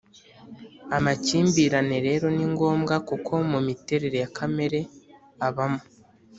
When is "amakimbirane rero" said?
0.97-2.25